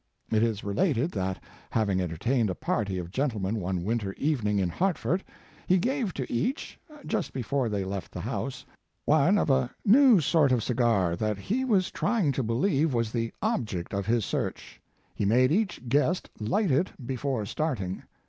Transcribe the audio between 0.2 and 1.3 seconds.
It is related